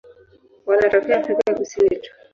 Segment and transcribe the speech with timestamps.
[0.67, 2.09] Wanatokea Afrika Kusini tu.